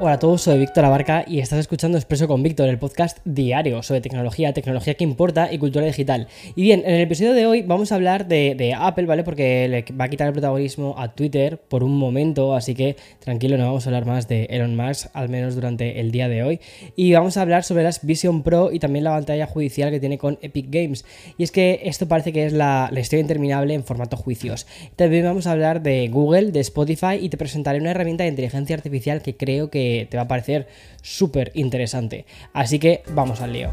Hola 0.00 0.12
a 0.12 0.18
todos, 0.20 0.42
soy 0.42 0.60
Víctor 0.60 0.84
Abarca 0.84 1.24
y 1.26 1.40
estás 1.40 1.58
escuchando 1.58 1.98
Expreso 1.98 2.28
con 2.28 2.40
Víctor, 2.40 2.68
el 2.68 2.78
podcast 2.78 3.18
diario 3.24 3.82
sobre 3.82 4.00
tecnología, 4.00 4.52
tecnología 4.52 4.94
que 4.94 5.02
importa 5.02 5.52
y 5.52 5.58
cultura 5.58 5.86
digital. 5.86 6.28
Y 6.54 6.62
bien, 6.62 6.84
en 6.86 6.94
el 6.94 7.00
episodio 7.00 7.32
de 7.32 7.46
hoy 7.46 7.62
vamos 7.62 7.90
a 7.90 7.96
hablar 7.96 8.28
de, 8.28 8.76
Apple, 8.78 9.06
¿vale? 9.06 9.24
Porque 9.24 9.66
le 9.66 9.84
va 9.96 10.04
a 10.04 10.08
quitar 10.08 10.28
el 10.28 10.34
protagonismo 10.34 10.94
a 10.96 11.16
Twitter 11.16 11.58
por 11.58 11.82
un 11.82 11.98
momento, 11.98 12.54
así 12.54 12.76
que 12.76 12.94
tranquilo, 13.18 13.58
no 13.58 13.66
vamos 13.66 13.86
a 13.86 13.88
hablar 13.88 14.06
más 14.06 14.28
de 14.28 14.44
Elon 14.44 14.76
Musk, 14.76 15.08
al 15.14 15.30
menos 15.30 15.56
durante 15.56 15.98
el 15.98 16.12
día 16.12 16.28
de 16.28 16.44
hoy. 16.44 16.60
Y 16.94 17.12
vamos 17.14 17.36
a 17.36 17.42
hablar 17.42 17.64
sobre 17.64 17.82
las 17.82 18.06
Vision 18.06 18.44
Pro 18.44 18.70
y 18.70 18.78
también 18.78 19.02
la 19.02 19.10
pantalla 19.10 19.48
judicial 19.48 19.90
que 19.90 19.98
tiene 19.98 20.16
con 20.16 20.38
Epic 20.42 20.66
Games. 20.70 21.04
Y 21.38 21.42
es 21.42 21.50
que 21.50 21.80
esto 21.82 22.06
parece 22.06 22.32
que 22.32 22.46
es 22.46 22.52
la, 22.52 22.88
la 22.92 23.00
historia 23.00 23.22
interminable 23.22 23.74
en 23.74 23.82
formato 23.82 24.16
juicios. 24.16 24.68
También 24.94 25.24
vamos 25.24 25.48
a 25.48 25.50
hablar 25.50 25.82
de 25.82 26.06
Google, 26.06 26.52
de 26.52 26.60
Spotify 26.60 27.16
y 27.20 27.30
te 27.30 27.36
presentaré 27.36 27.80
una 27.80 27.90
herramienta 27.90 28.22
de 28.22 28.30
inteligencia 28.30 28.76
artificial 28.76 29.22
que 29.22 29.36
creo 29.36 29.70
que 29.70 29.87
te 30.10 30.16
va 30.16 30.24
a 30.24 30.28
parecer 30.28 30.68
súper 31.02 31.50
interesante. 31.54 32.26
Así 32.52 32.78
que 32.78 33.02
vamos 33.14 33.40
al 33.40 33.52
lío. 33.52 33.70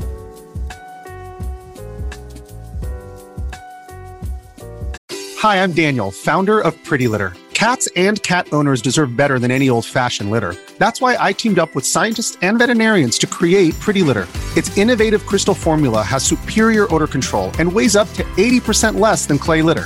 Hi, 5.41 5.57
I'm 5.61 5.73
Daniel, 5.73 6.11
founder 6.11 6.59
of 6.59 6.73
Pretty 6.83 7.07
Litter. 7.07 7.33
Cats 7.53 7.87
and 7.95 8.21
cat 8.23 8.47
owners 8.51 8.81
deserve 8.81 9.15
better 9.15 9.39
than 9.39 9.49
any 9.49 9.70
old-fashioned 9.70 10.29
litter. 10.29 10.55
That's 10.77 10.99
why 10.99 11.17
I 11.20 11.31
teamed 11.33 11.57
up 11.59 11.73
with 11.73 11.85
scientists 11.85 12.37
and 12.41 12.59
veterinarians 12.59 13.17
to 13.20 13.27
create 13.27 13.79
Pretty 13.79 14.01
Litter. 14.01 14.27
Its 14.57 14.75
innovative 14.77 15.25
crystal 15.25 15.53
formula 15.53 16.01
has 16.03 16.23
superior 16.23 16.93
odor 16.93 17.07
control 17.07 17.51
and 17.59 17.71
weighs 17.71 17.95
up 17.95 18.11
to 18.13 18.23
80% 18.37 18.99
less 18.99 19.25
than 19.25 19.37
clay 19.37 19.61
litter. 19.61 19.85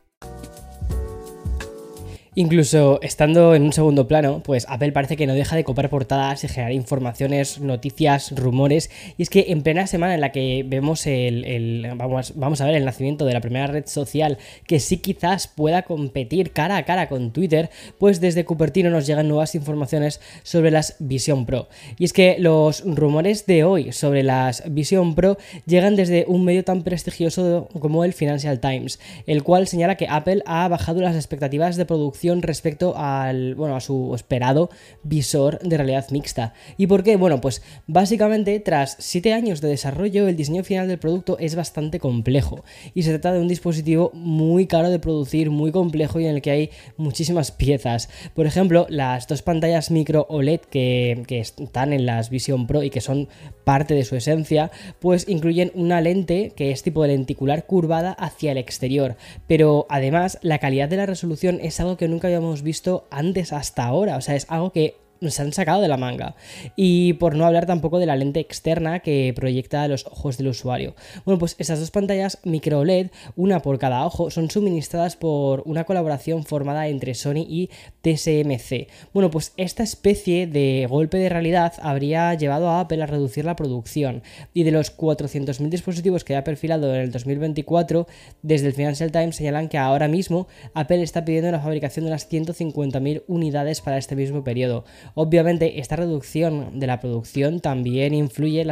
Incluso 2.33 2.97
estando 3.01 3.55
en 3.55 3.63
un 3.63 3.73
segundo 3.73 4.07
plano, 4.07 4.41
pues 4.41 4.65
Apple 4.69 4.93
parece 4.93 5.17
que 5.17 5.27
no 5.27 5.33
deja 5.33 5.57
de 5.57 5.65
copiar 5.65 5.89
portadas 5.89 6.45
y 6.45 6.47
generar 6.47 6.71
informaciones, 6.71 7.59
noticias, 7.59 8.31
rumores. 8.33 8.89
Y 9.17 9.23
es 9.23 9.29
que 9.29 9.47
en 9.49 9.63
plena 9.63 9.85
semana 9.85 10.15
en 10.15 10.21
la 10.21 10.31
que 10.31 10.63
vemos 10.65 11.05
el, 11.07 11.91
vamos, 11.97 12.31
vamos, 12.37 12.61
a 12.61 12.65
ver 12.67 12.75
el 12.75 12.85
nacimiento 12.85 13.25
de 13.25 13.33
la 13.33 13.41
primera 13.41 13.67
red 13.67 13.85
social 13.85 14.37
que 14.65 14.79
sí 14.79 14.99
quizás 14.99 15.49
pueda 15.49 15.81
competir 15.81 16.53
cara 16.53 16.77
a 16.77 16.85
cara 16.85 17.09
con 17.09 17.33
Twitter, 17.33 17.69
pues 17.97 18.21
desde 18.21 18.45
Cupertino 18.45 18.89
nos 18.89 19.05
llegan 19.05 19.27
nuevas 19.27 19.53
informaciones 19.53 20.21
sobre 20.43 20.71
las 20.71 20.95
Vision 20.99 21.45
Pro. 21.45 21.67
Y 21.99 22.05
es 22.05 22.13
que 22.13 22.37
los 22.39 22.81
rumores 22.85 23.45
de 23.45 23.65
hoy 23.65 23.91
sobre 23.91 24.23
las 24.23 24.63
Vision 24.73 25.15
Pro 25.15 25.37
llegan 25.65 25.97
desde 25.97 26.23
un 26.29 26.45
medio 26.45 26.63
tan 26.63 26.83
prestigioso 26.83 27.67
como 27.81 28.05
el 28.05 28.13
Financial 28.13 28.57
Times, 28.61 29.01
el 29.27 29.43
cual 29.43 29.67
señala 29.67 29.97
que 29.97 30.07
Apple 30.09 30.43
ha 30.45 30.69
bajado 30.69 31.01
las 31.01 31.17
expectativas 31.17 31.75
de 31.75 31.83
producción 31.83 32.20
respecto 32.41 32.93
al, 32.95 33.55
bueno, 33.55 33.75
a 33.75 33.79
su 33.79 34.13
esperado 34.15 34.69
visor 35.03 35.59
de 35.59 35.77
realidad 35.77 36.09
mixta. 36.11 36.53
¿Y 36.77 36.87
por 36.87 37.03
qué? 37.03 37.15
Bueno, 37.15 37.41
pues 37.41 37.61
básicamente 37.87 38.59
tras 38.59 38.95
7 38.99 39.33
años 39.33 39.61
de 39.61 39.69
desarrollo 39.69 40.27
el 40.27 40.35
diseño 40.35 40.63
final 40.63 40.87
del 40.87 40.99
producto 40.99 41.37
es 41.39 41.55
bastante 41.55 41.99
complejo 41.99 42.63
y 42.93 43.03
se 43.03 43.11
trata 43.11 43.33
de 43.33 43.41
un 43.41 43.47
dispositivo 43.47 44.11
muy 44.13 44.67
caro 44.67 44.89
de 44.89 44.99
producir, 44.99 45.49
muy 45.49 45.71
complejo 45.71 46.19
y 46.19 46.25
en 46.25 46.35
el 46.35 46.41
que 46.41 46.51
hay 46.51 46.69
muchísimas 46.97 47.51
piezas. 47.51 48.09
Por 48.33 48.45
ejemplo, 48.45 48.85
las 48.89 49.27
dos 49.27 49.41
pantallas 49.41 49.91
micro 49.91 50.25
OLED 50.29 50.61
que, 50.61 51.23
que 51.27 51.39
están 51.39 51.93
en 51.93 52.05
las 52.05 52.29
Vision 52.29 52.67
Pro 52.67 52.83
y 52.83 52.89
que 52.89 53.01
son 53.01 53.27
parte 53.63 53.93
de 53.93 54.05
su 54.05 54.15
esencia, 54.15 54.71
pues 54.99 55.27
incluyen 55.27 55.71
una 55.75 56.01
lente 56.01 56.53
que 56.55 56.71
es 56.71 56.83
tipo 56.83 57.01
de 57.01 57.09
lenticular 57.09 57.65
curvada 57.65 58.11
hacia 58.13 58.51
el 58.51 58.57
exterior, 58.57 59.17
pero 59.47 59.85
además 59.89 60.37
la 60.41 60.59
calidad 60.59 60.89
de 60.89 60.97
la 60.97 61.05
resolución 61.05 61.59
es 61.61 61.79
algo 61.79 61.97
que 61.97 62.07
nunca 62.07 62.27
habíamos 62.27 62.61
visto 62.61 63.07
antes 63.09 63.53
hasta 63.53 63.85
ahora. 63.85 64.17
O 64.17 64.21
sea, 64.21 64.35
es 64.35 64.45
algo 64.49 64.71
que 64.71 65.00
se 65.29 65.41
han 65.41 65.53
sacado 65.53 65.81
de 65.81 65.87
la 65.87 65.97
manga. 65.97 66.35
Y 66.75 67.13
por 67.13 67.35
no 67.35 67.45
hablar 67.45 67.65
tampoco 67.65 67.99
de 67.99 68.05
la 68.07 68.15
lente 68.15 68.39
externa 68.39 68.99
que 68.99 69.33
proyecta 69.35 69.87
los 69.87 70.05
ojos 70.07 70.37
del 70.37 70.47
usuario. 70.47 70.95
Bueno, 71.25 71.37
pues 71.37 71.55
esas 71.59 71.79
dos 71.79 71.91
pantallas 71.91 72.39
micro 72.43 72.79
OLED, 72.79 73.11
una 73.35 73.61
por 73.61 73.77
cada 73.77 74.05
ojo, 74.05 74.31
son 74.31 74.49
suministradas 74.49 75.15
por 75.15 75.61
una 75.65 75.83
colaboración 75.83 76.43
formada 76.43 76.87
entre 76.87 77.13
Sony 77.13 77.45
y 77.47 77.69
TSMC. 78.01 78.87
Bueno, 79.13 79.29
pues 79.29 79.53
esta 79.57 79.83
especie 79.83 80.47
de 80.47 80.87
golpe 80.89 81.17
de 81.17 81.29
realidad 81.29 81.73
habría 81.81 82.33
llevado 82.33 82.69
a 82.69 82.79
Apple 82.79 83.03
a 83.03 83.05
reducir 83.05 83.45
la 83.45 83.55
producción. 83.55 84.23
Y 84.53 84.63
de 84.63 84.71
los 84.71 84.95
400.000 84.97 85.69
dispositivos 85.69 86.23
que 86.23 86.35
ha 86.35 86.43
perfilado 86.43 86.95
en 86.95 87.01
el 87.01 87.11
2024, 87.11 88.07
desde 88.41 88.67
el 88.67 88.73
Financial 88.73 89.11
Times 89.11 89.35
señalan 89.35 89.69
que 89.69 89.77
ahora 89.77 90.07
mismo 90.07 90.47
Apple 90.73 91.03
está 91.03 91.25
pidiendo 91.25 91.51
la 91.51 91.59
fabricación 91.59 92.05
de 92.05 92.11
unas 92.11 92.29
150.000 92.29 93.23
unidades 93.27 93.81
para 93.81 93.97
este 93.97 94.15
mismo 94.15 94.43
periodo 94.43 94.83
Obviamente, 95.13 95.79
esta 95.79 95.95
reducción 95.95 96.79
de 96.79 96.87
la 96.87 96.99
producción 96.99 97.59
también 97.59 98.13
influye 98.13 98.61
en 98.61 98.67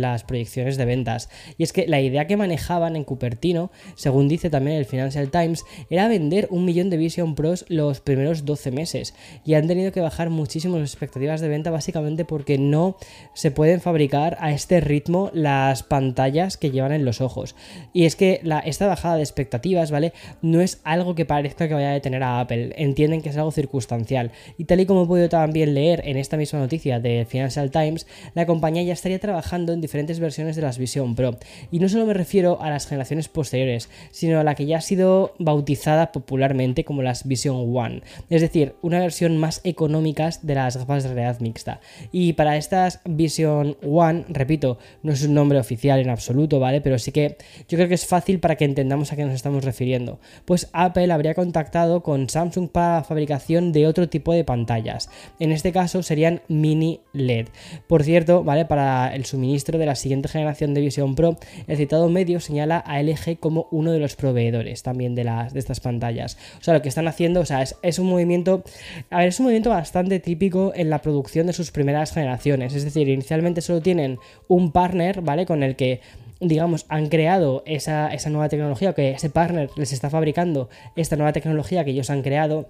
las, 0.00 0.24
proyecciones 0.24 0.76
de 0.76 0.84
ventas. 0.84 1.28
Y 1.58 1.62
es 1.62 1.72
que 1.72 1.86
la 1.86 2.00
idea 2.00 2.26
que 2.26 2.36
manejaban 2.36 2.96
en 2.96 3.04
Cupertino, 3.04 3.70
según 3.94 4.28
dice 4.28 4.50
también 4.50 4.76
el 4.76 4.84
Financial 4.84 5.30
Times, 5.30 5.64
era 5.90 6.08
vender 6.08 6.48
un 6.50 6.64
millón 6.64 6.90
de 6.90 6.96
Vision 6.96 7.34
Pros 7.34 7.64
los 7.68 8.00
primeros 8.00 8.44
12 8.44 8.70
meses. 8.70 9.14
Y 9.44 9.54
han 9.54 9.68
tenido 9.68 9.92
que 9.92 10.00
bajar 10.00 10.30
muchísimo 10.30 10.78
las 10.78 10.90
expectativas 10.90 11.40
de 11.40 11.48
venta 11.48 11.70
básicamente 11.70 12.24
porque 12.24 12.58
no 12.58 12.96
se 13.34 13.50
pueden 13.50 13.80
fabricar 13.80 14.36
a 14.40 14.52
este 14.52 14.80
ritmo 14.80 15.30
las 15.32 15.82
pantallas 15.82 16.56
que 16.56 16.70
llevan 16.70 16.92
en 16.92 17.04
los 17.04 17.20
ojos. 17.20 17.54
Y 17.92 18.04
es 18.04 18.16
que 18.16 18.40
esta 18.64 18.86
bajada 18.86 19.16
de 19.16 19.22
expectativas, 19.22 19.90
¿vale? 19.90 20.12
No 20.42 20.60
es 20.60 20.80
algo 20.84 21.14
que 21.14 21.24
parezca 21.24 21.68
que 21.68 21.74
vaya 21.74 21.90
a 21.90 21.94
detener 21.94 22.22
a 22.22 22.40
Apple. 22.40 22.72
Entienden 22.76 23.22
que 23.22 23.28
es 23.28 23.36
algo 23.36 23.50
circunstancial. 23.50 24.32
Y 24.58 24.64
tal 24.64 24.80
y 24.80 24.86
como 24.86 25.04
he 25.04 25.06
podido 25.06 25.28
también 25.28 25.74
leer 25.76 26.02
en 26.04 26.16
esta 26.16 26.36
misma 26.36 26.58
noticia 26.58 26.98
de 26.98 27.24
Financial 27.28 27.70
Times, 27.70 28.06
la 28.34 28.46
compañía 28.46 28.82
ya 28.82 28.94
estaría 28.94 29.20
trabajando 29.20 29.72
en 29.72 29.80
diferentes 29.80 30.18
versiones 30.18 30.56
de 30.56 30.62
las 30.62 30.78
Vision 30.78 31.14
Pro. 31.14 31.36
Y 31.70 31.78
no 31.78 31.88
solo 31.88 32.06
me 32.06 32.14
refiero 32.14 32.60
a 32.60 32.70
las 32.70 32.86
generaciones 32.86 33.28
posteriores, 33.28 33.88
sino 34.10 34.40
a 34.40 34.44
la 34.44 34.54
que 34.54 34.66
ya 34.66 34.78
ha 34.78 34.80
sido 34.80 35.34
bautizada 35.38 36.10
popularmente 36.12 36.84
como 36.84 37.02
las 37.02 37.28
Vision 37.28 37.76
One, 37.76 38.02
es 38.30 38.40
decir, 38.40 38.74
una 38.82 38.98
versión 38.98 39.36
más 39.36 39.60
económica 39.62 40.30
de 40.42 40.54
las 40.54 40.76
gafas 40.76 41.04
de 41.04 41.12
realidad 41.12 41.40
mixta. 41.40 41.80
Y 42.10 42.32
para 42.32 42.56
estas 42.56 43.00
Vision 43.04 43.76
One, 43.82 44.24
repito, 44.28 44.78
no 45.02 45.12
es 45.12 45.22
un 45.22 45.34
nombre 45.34 45.58
oficial 45.58 46.00
en 46.00 46.08
absoluto, 46.08 46.58
¿vale? 46.58 46.80
Pero 46.80 46.98
sí 46.98 47.12
que 47.12 47.36
yo 47.68 47.76
creo 47.76 47.88
que 47.88 47.94
es 47.94 48.06
fácil 48.06 48.40
para 48.40 48.56
que 48.56 48.64
entendamos 48.64 49.12
a 49.12 49.16
qué 49.16 49.24
nos 49.24 49.34
estamos 49.34 49.64
refiriendo. 49.64 50.18
Pues 50.46 50.68
Apple 50.72 51.12
habría 51.12 51.34
contactado 51.34 52.02
con 52.02 52.28
Samsung 52.30 52.70
para 52.70 52.96
la 52.96 53.04
fabricación 53.04 53.72
de 53.72 53.86
otro 53.86 54.08
tipo 54.08 54.32
de 54.32 54.44
pantallas. 54.44 55.10
En 55.38 55.52
este 55.56 55.72
caso 55.72 56.02
serían 56.02 56.42
mini 56.48 57.00
LED. 57.12 57.48
Por 57.86 58.04
cierto, 58.04 58.44
¿vale? 58.44 58.64
Para 58.64 59.14
el 59.14 59.24
suministro 59.24 59.78
de 59.78 59.86
la 59.86 59.94
siguiente 59.94 60.28
generación 60.28 60.74
de 60.74 60.80
Vision 60.80 61.14
Pro, 61.14 61.36
el 61.66 61.76
citado 61.76 62.08
medio 62.08 62.40
señala 62.40 62.78
a 62.78 63.02
LG 63.02 63.38
como 63.40 63.66
uno 63.70 63.92
de 63.92 63.98
los 63.98 64.16
proveedores 64.16 64.82
también 64.82 65.14
de, 65.14 65.24
las, 65.24 65.52
de 65.52 65.58
estas 65.58 65.80
pantallas. 65.80 66.36
O 66.60 66.64
sea, 66.64 66.74
lo 66.74 66.82
que 66.82 66.88
están 66.88 67.08
haciendo, 67.08 67.40
o 67.40 67.44
sea, 67.44 67.62
es, 67.62 67.98
un 67.98 68.06
movimiento, 68.06 68.62
a 69.10 69.18
ver, 69.18 69.28
es 69.28 69.40
un 69.40 69.44
movimiento 69.44 69.70
bastante 69.70 70.20
típico 70.20 70.72
en 70.74 70.90
la 70.90 71.00
producción 71.00 71.46
de 71.46 71.52
sus 71.52 71.70
primeras 71.70 72.12
generaciones. 72.12 72.74
Es 72.74 72.84
decir, 72.84 73.08
inicialmente 73.08 73.60
solo 73.60 73.80
tienen 73.80 74.18
un 74.48 74.72
partner, 74.72 75.22
¿vale? 75.22 75.46
Con 75.46 75.62
el 75.62 75.76
que 75.76 76.00
digamos, 76.38 76.84
han 76.90 77.08
creado 77.08 77.62
esa, 77.64 78.08
esa 78.08 78.28
nueva 78.28 78.50
tecnología, 78.50 78.90
o 78.90 78.94
que 78.94 79.12
ese 79.12 79.30
partner 79.30 79.70
les 79.76 79.92
está 79.92 80.10
fabricando 80.10 80.68
esta 80.94 81.16
nueva 81.16 81.32
tecnología 81.32 81.82
que 81.82 81.92
ellos 81.92 82.10
han 82.10 82.20
creado 82.20 82.68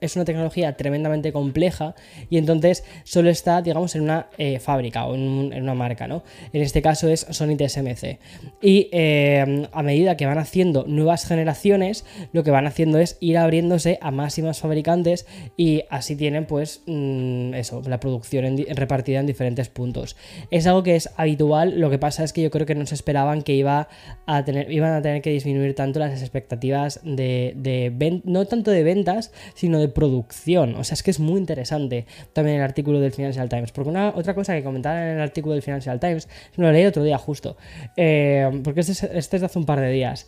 es 0.00 0.16
una 0.16 0.24
tecnología 0.24 0.76
tremendamente 0.76 1.32
compleja 1.32 1.94
y 2.30 2.38
entonces 2.38 2.84
solo 3.04 3.30
está, 3.30 3.62
digamos, 3.62 3.94
en 3.94 4.02
una 4.02 4.26
eh, 4.38 4.58
fábrica 4.58 5.06
o 5.06 5.14
en, 5.14 5.62
una 5.62 5.74
marca, 5.74 6.06
¿no? 6.06 6.22
En 6.52 6.62
este 6.62 6.82
caso 6.82 7.08
es 7.08 7.26
Sony 7.30 7.56
TSMC. 7.56 8.18
Y 8.60 8.88
eh, 8.92 9.68
a 9.72 9.82
medida 9.82 10.16
que 10.16 10.26
van 10.26 10.38
haciendo 10.38 10.84
nuevas 10.86 11.26
generaciones, 11.26 12.04
lo 12.32 12.44
que 12.44 12.50
van 12.50 12.66
haciendo 12.66 12.98
es 12.98 13.16
ir 13.20 13.38
abriéndose 13.38 13.98
a 14.00 14.10
más 14.10 14.38
y 14.38 14.42
más 14.42 14.60
fabricantes 14.60 15.26
y 15.56 15.82
así 15.90 16.16
tienen, 16.16 16.46
pues, 16.46 16.82
mm, 16.86 17.54
eso, 17.54 17.82
la 17.86 18.00
producción 18.00 18.56
repartida 18.74 19.20
en 19.20 19.26
diferentes 19.26 19.68
puntos. 19.68 20.16
Es 20.50 20.66
algo 20.66 20.82
que 20.82 20.96
es 20.96 21.10
habitual, 21.16 21.80
lo 21.80 21.90
que 21.90 21.98
pasa 21.98 22.24
es 22.24 22.32
que 22.32 22.42
yo 22.42 22.50
creo 22.50 22.66
que 22.66 22.74
no 22.74 22.86
se 22.86 22.94
esperaban 22.94 23.42
que 23.42 23.54
iba 23.54 23.88
a 24.26 24.44
tener, 24.44 24.70
iban 24.70 24.92
a 24.92 25.02
tener 25.02 25.22
que 25.22 25.30
disminuir 25.30 25.74
tanto 25.74 25.98
las 25.98 26.20
expectativas 26.20 27.00
de, 27.04 27.54
de 27.56 28.20
no 28.24 28.46
tanto 28.46 28.70
de 28.70 28.82
ventas, 28.82 29.32
sino 29.54 29.78
de 29.78 29.88
producción. 29.88 30.74
O 30.76 30.84
sea, 30.84 30.94
es 30.94 31.02
que 31.02 31.10
es 31.10 31.20
muy 31.20 31.38
interesante 31.38 32.06
también 32.32 32.56
el 32.58 32.62
artículo 32.62 33.00
del 33.00 33.12
Financial 33.12 33.48
Times. 33.48 33.72
Porque 33.72 33.90
una 33.90 34.10
otra 34.14 34.34
cosa 34.34 34.54
que 34.54 34.62
comentaban 34.62 35.02
en 35.02 35.16
el 35.16 35.20
artículo 35.20 35.54
del 35.54 35.62
Financial 35.62 35.98
Times, 36.00 36.28
lo 36.56 36.70
leí 36.70 36.84
otro 36.86 37.02
día 37.02 37.18
justo, 37.18 37.56
eh, 37.96 38.50
porque 38.64 38.80
este 38.80 38.92
es, 38.92 39.02
este 39.02 39.36
es 39.36 39.40
de 39.40 39.46
hace 39.46 39.58
un 39.58 39.66
par 39.66 39.80
de 39.80 39.90
días 39.90 40.26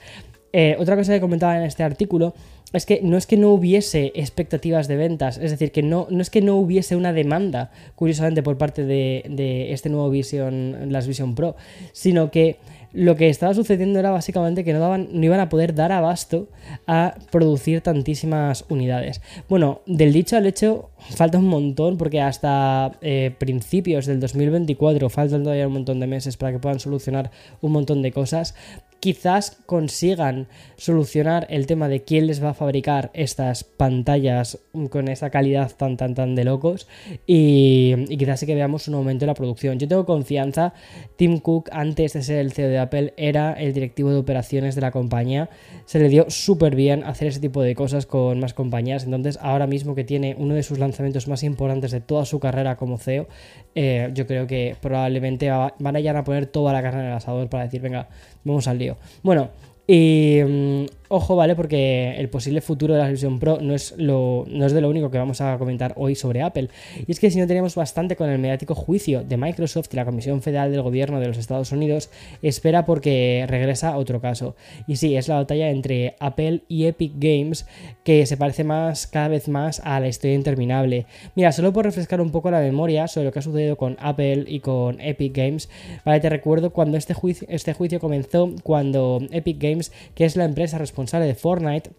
eh, 0.52 0.76
otra 0.78 0.96
cosa 0.96 1.12
que 1.12 1.20
comentaba 1.20 1.56
en 1.56 1.62
este 1.62 1.82
artículo 1.82 2.34
es 2.72 2.86
que 2.86 3.00
no 3.02 3.16
es 3.16 3.26
que 3.26 3.36
no 3.36 3.50
hubiese 3.50 4.12
expectativas 4.14 4.86
de 4.86 4.96
ventas, 4.96 5.38
es 5.38 5.50
decir, 5.50 5.72
que 5.72 5.82
no, 5.82 6.06
no 6.10 6.22
es 6.22 6.30
que 6.30 6.40
no 6.40 6.56
hubiese 6.56 6.94
una 6.96 7.12
demanda, 7.12 7.72
curiosamente, 7.96 8.42
por 8.42 8.58
parte 8.58 8.84
de, 8.84 9.24
de 9.28 9.72
este 9.72 9.88
nuevo 9.88 10.10
Vision, 10.10 10.92
las 10.92 11.06
Vision 11.06 11.34
Pro, 11.34 11.56
sino 11.92 12.30
que 12.30 12.58
lo 12.92 13.14
que 13.14 13.28
estaba 13.28 13.54
sucediendo 13.54 13.98
era 13.98 14.10
básicamente 14.10 14.64
que 14.64 14.72
no, 14.72 14.80
daban, 14.80 15.08
no 15.12 15.24
iban 15.24 15.40
a 15.40 15.48
poder 15.48 15.74
dar 15.74 15.92
abasto 15.92 16.48
a 16.86 17.14
producir 17.30 17.80
tantísimas 17.82 18.64
unidades. 18.68 19.20
Bueno, 19.48 19.80
del 19.86 20.12
dicho 20.12 20.36
al 20.36 20.46
hecho 20.46 20.90
falta 20.98 21.38
un 21.38 21.46
montón 21.46 21.96
porque 21.96 22.20
hasta 22.20 22.92
eh, 23.00 23.34
principios 23.38 24.06
del 24.06 24.18
2024 24.18 25.08
faltan 25.08 25.44
todavía 25.44 25.68
un 25.68 25.74
montón 25.74 26.00
de 26.00 26.06
meses 26.06 26.36
para 26.36 26.52
que 26.52 26.58
puedan 26.58 26.80
solucionar 26.80 27.30
un 27.60 27.72
montón 27.72 28.02
de 28.02 28.10
cosas 28.10 28.54
quizás 29.00 29.58
consigan 29.66 30.46
solucionar 30.76 31.46
el 31.50 31.66
tema 31.66 31.88
de 31.88 32.04
quién 32.04 32.26
les 32.26 32.42
va 32.42 32.50
a 32.50 32.54
fabricar 32.54 33.10
estas 33.14 33.64
pantallas 33.64 34.58
con 34.90 35.08
esa 35.08 35.30
calidad 35.30 35.72
tan 35.76 35.96
tan 35.96 36.14
tan 36.14 36.34
de 36.34 36.44
locos 36.44 36.86
y, 37.26 38.06
quizás 38.16 38.40
sí 38.40 38.46
que 38.46 38.54
veamos 38.54 38.88
un 38.88 38.94
aumento 38.94 39.24
en 39.24 39.28
la 39.28 39.34
producción. 39.34 39.78
Yo 39.78 39.88
tengo 39.88 40.04
confianza, 40.04 40.74
Tim 41.16 41.38
Cook 41.38 41.70
antes 41.72 42.12
de 42.12 42.22
ser 42.22 42.38
el 42.38 42.52
CEO 42.52 42.68
de 42.68 42.78
Apple 42.78 43.14
era 43.16 43.54
el 43.54 43.72
directivo 43.72 44.10
de 44.10 44.18
operaciones 44.18 44.74
de 44.74 44.82
la 44.82 44.90
compañía, 44.90 45.48
se 45.86 45.98
le 45.98 46.08
dio 46.08 46.28
súper 46.28 46.76
bien 46.76 47.02
hacer 47.04 47.28
ese 47.28 47.40
tipo 47.40 47.62
de 47.62 47.74
cosas 47.74 48.06
con 48.06 48.38
más 48.40 48.54
compañías, 48.54 49.04
entonces 49.04 49.38
ahora 49.40 49.66
mismo 49.66 49.94
que 49.94 50.04
tiene 50.04 50.36
uno 50.38 50.54
de 50.54 50.62
sus 50.62 50.78
lanzamientos 50.78 51.26
más 51.26 51.42
importantes 51.42 51.90
de 51.90 52.00
toda 52.00 52.26
su 52.26 52.38
carrera 52.38 52.76
como 52.76 52.98
CEO, 52.98 53.28
eh, 53.74 54.10
yo 54.14 54.26
creo 54.26 54.46
que 54.46 54.76
probablemente 54.80 55.50
van 55.50 55.96
a 55.96 56.00
ir 56.00 56.08
a 56.10 56.24
poner 56.24 56.46
toda 56.46 56.72
la 56.72 56.82
carne 56.82 57.00
en 57.00 57.06
el 57.06 57.12
asador 57.12 57.48
para 57.48 57.64
decir, 57.64 57.80
venga, 57.80 58.08
vamos 58.44 58.66
al 58.68 58.78
lío. 58.78 58.89
Bueno, 59.22 59.50
mm, 59.88 60.86
ojo, 61.10 61.34
¿vale? 61.34 61.56
Porque 61.56 62.14
el 62.18 62.30
posible 62.30 62.60
futuro 62.60 62.94
de 62.94 63.00
la 63.00 63.08
Vision 63.08 63.40
Pro 63.40 63.58
no 63.60 63.74
es, 63.74 63.96
de 63.96 64.80
lo 64.80 64.88
único 64.88 65.10
que 65.10 65.18
vamos 65.18 65.40
a 65.40 65.58
comentar 65.58 65.92
hoy 65.96 66.14
sobre 66.14 66.40
Apple. 66.40 66.68
Y 67.04 67.10
es 67.10 67.18
que 67.18 67.32
si 67.32 67.40
no 67.40 67.48
tenemos 67.48 67.74
bastante 67.74 68.14
con 68.14 68.30
el 68.30 68.38
mediático 68.38 68.76
juicio 68.76 69.24
de 69.24 69.36
Microsoft 69.36 69.88
y 69.92 69.96
la 69.96 70.04
Comisión 70.04 70.40
Federal 70.40 70.70
del 70.70 70.82
Gobierno 70.82 71.18
de 71.18 71.26
los 71.26 71.36
Estados 71.36 71.72
Unidos, 71.72 72.10
espera 72.42 72.86
porque 72.86 73.44
regresa 73.48 73.96
otro 73.96 74.20
caso. 74.20 74.54
Y 74.86 74.96
sí, 74.96 75.16
es 75.16 75.26
la 75.26 75.34
batalla 75.34 75.70
entre 75.70 76.14
Apple 76.20 76.62
y 76.68 76.86
Epic 76.86 77.14
Games 77.16 77.66
que 78.04 78.24
se 78.26 78.36
parece 78.36 78.62
más, 78.62 79.08
cada 79.08 79.26
vez 79.26 79.48
más 79.48 79.80
a 79.84 79.98
la 79.98 80.06
historia 80.06 80.36
interminable. 80.36 81.06
Mira, 81.34 81.50
solo 81.50 81.72
por 81.72 81.86
refrescar 81.86 82.20
un 82.20 82.30
poco 82.30 82.52
la 82.52 82.60
memoria 82.60 83.08
sobre 83.08 83.26
lo 83.26 83.32
que 83.32 83.40
ha 83.40 83.42
sucedido 83.42 83.76
con 83.76 83.96
Apple 83.98 84.44
y 84.46 84.60
con 84.60 85.00
Epic 85.00 85.36
Games, 85.36 85.68
¿vale? 86.04 86.20
Te 86.20 86.30
recuerdo 86.30 86.70
cuando 86.70 86.96
este 86.96 87.14
juicio, 87.14 87.48
este 87.50 87.72
juicio 87.72 87.98
comenzó, 87.98 88.54
cuando 88.62 89.20
Epic 89.32 89.60
Games, 89.60 89.90
que 90.14 90.24
es 90.24 90.36
la 90.36 90.44
empresa 90.44 90.78
responsable 90.78 90.99
responsable 91.00 91.26
de 91.26 91.34
Fortnite 91.34 91.90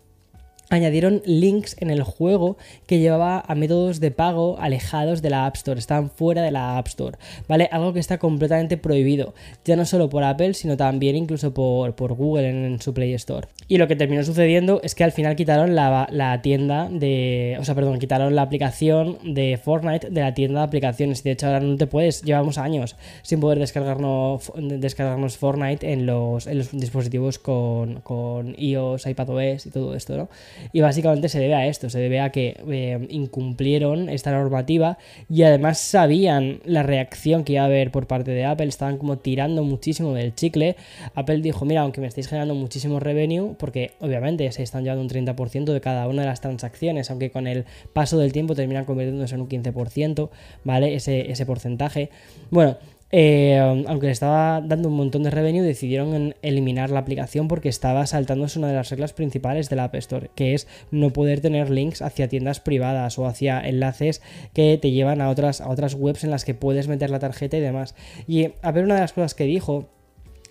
añadieron 0.72 1.22
links 1.26 1.76
en 1.80 1.92
el 1.92 2.02
juego 2.02 2.58
que 2.88 3.00
llevaba 3.00 3.44
a 3.46 3.56
métodos 3.56 4.00
de 4.00 4.10
pago 4.12 4.58
alejados 4.60 5.22
de 5.22 5.30
la 5.30 5.46
App 5.46 5.56
Store, 5.58 5.78
estaban 5.78 6.10
fuera 6.10 6.42
de 6.42 6.52
la 6.52 6.78
App 6.78 6.88
Store, 6.88 7.18
¿vale? 7.48 7.70
Algo 7.72 7.94
que 7.94 8.00
está 8.00 8.18
completamente 8.18 8.78
prohibido, 8.78 9.36
ya 9.66 9.76
no 9.76 9.86
solo 9.86 10.10
por 10.10 10.24
Apple, 10.24 10.54
sino 10.54 10.78
también 10.78 11.16
incluso 11.16 11.54
por, 11.54 11.94
por 11.96 12.14
Google 12.14 12.50
en, 12.50 12.82
su 12.82 12.94
Play 12.94 13.14
Store. 13.14 13.48
Y 13.68 13.78
lo 13.78 13.88
que 13.88 13.96
terminó 13.96 14.24
sucediendo 14.24 14.80
es 14.84 14.96
que 14.96 15.04
al 15.04 15.12
final 15.12 15.36
quitaron 15.36 15.76
la, 15.76 16.40
tienda 16.42 16.88
de, 16.90 17.58
o 17.60 17.66
sea, 17.66 17.76
perdón, 17.76 18.00
quitaron 18.00 18.34
la 18.34 18.44
aplicación 18.44 19.18
de 19.24 19.60
Fortnite 19.62 20.10
de 20.10 20.22
la 20.22 20.34
tienda 20.34 20.62
de 20.62 20.66
aplicaciones. 20.66 21.24
De 21.24 21.32
hecho, 21.32 21.48
ahora 21.48 21.60
no 21.60 21.76
te 21.76 21.88
puedes, 21.88 22.22
llevamos 22.22 22.58
años 22.58 22.96
sin 23.24 23.42
poder 23.42 23.60
descargarnos, 23.60 24.52
descargarnos 24.56 25.38
Fortnite 25.38 25.92
en 25.92 26.06
los, 26.06 26.48
en 26.48 26.60
los 26.60 26.72
dispositivos 26.72 27.40
con, 27.40 28.00
con 28.02 28.56
iOS, 28.58 29.06
iPadOS 29.06 29.66
y 29.66 29.70
todo 29.70 29.96
esto, 29.96 30.16
¿no? 30.16 30.30
Y 30.74 30.82
básicamente 30.82 31.30
se 31.30 31.40
debe 31.40 31.56
a 31.56 31.68
esto, 31.68 31.90
se 31.90 32.00
debe 32.00 32.20
a 32.20 32.32
que 32.32 32.58
eh, 32.70 33.08
incumplieron 33.10 34.10
esta 34.10 34.32
normativa 34.32 34.98
y 35.30 35.44
además 35.44 35.80
sabían 35.80 36.60
la 36.66 36.84
reacción 36.84 37.44
que 37.44 37.54
iba 37.54 37.64
a 37.64 37.66
haber 37.66 37.92
por 37.92 38.08
parte 38.08 38.32
de 38.32 38.46
Apple, 38.46 38.68
estaban 38.68 38.98
como 38.98 39.18
tirando 39.18 39.64
muchísimo 39.64 40.14
del 40.14 40.36
chicle. 40.36 40.76
Apple 41.16 41.42
dijo, 41.42 41.66
mira, 41.66 41.82
aunque 41.82 42.02
me 42.02 42.08
estáis 42.08 42.28
generando 42.28 42.56
muchísimo 42.56 43.00
revenue, 43.00 43.56
porque 43.58 43.92
obviamente 44.00 44.52
se 44.52 44.64
están 44.64 44.84
llevando 44.84 45.04
un 45.04 45.10
30% 45.10 45.74
de 45.74 45.82
cada 45.82 46.08
una 46.08 46.22
de 46.22 46.28
las 46.28 46.42
transacciones, 46.42 47.10
aunque 47.10 47.32
con 47.32 47.48
el 47.48 47.66
paso 47.94 48.18
del 48.18 48.32
tiempo 48.32 48.56
terminan 48.56 48.86
convirtiéndose 48.86 49.36
en 49.36 49.42
un 49.42 49.50
15%, 49.50 50.30
¿vale? 50.64 50.96
Ese, 50.96 51.32
ese 51.32 51.46
porcentaje. 51.46 52.10
Bueno, 52.50 52.78
eh, 53.12 53.58
aunque 53.88 54.08
le 54.08 54.12
estaba 54.12 54.62
dando 54.62 54.90
un 54.90 54.96
montón 54.96 55.24
de 55.24 55.30
revenue, 55.30 55.62
decidieron 55.62 56.36
eliminar 56.42 56.90
la 56.90 57.00
aplicación 57.00 57.48
porque 57.48 57.70
estaba 57.70 58.06
saltándose 58.06 58.60
una 58.60 58.70
de 58.70 58.76
las 58.76 58.90
reglas 58.90 59.14
principales 59.14 59.70
de 59.70 59.76
la 59.76 59.86
App 59.86 59.96
Store, 59.96 60.32
que 60.36 60.54
es 60.54 60.68
no 60.92 61.12
poder 61.12 61.42
tener 61.42 61.70
links 61.70 62.02
hacia 62.02 62.30
tiendas 62.30 62.60
privadas 62.60 63.20
o 63.20 63.28
hacia 63.28 63.60
enlaces 63.62 64.22
que 64.54 64.78
te 64.82 64.92
llevan 64.92 65.22
a 65.22 65.30
otras, 65.30 65.62
a 65.62 65.70
otras 65.70 65.94
webs 65.96 66.24
en 66.24 66.32
las 66.32 66.46
que 66.46 66.54
puedes 66.54 66.88
meter 66.88 67.10
la 67.10 67.20
tarjeta 67.20 67.58
y 67.58 67.62
demás. 67.62 67.96
Y 68.28 68.50
a 68.62 68.72
ver, 68.72 68.86
una 68.86 68.96
de 68.96 69.02
las 69.02 69.14
cosas 69.14 69.36
que 69.36 69.46
dijo 69.46 69.90